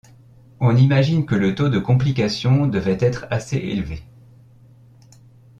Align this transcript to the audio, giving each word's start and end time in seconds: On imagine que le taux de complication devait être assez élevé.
On 0.59 0.75
imagine 0.77 1.27
que 1.27 1.35
le 1.35 1.53
taux 1.53 1.69
de 1.69 1.77
complication 1.77 2.65
devait 2.65 2.97
être 2.99 3.27
assez 3.29 3.57
élevé. 3.57 4.01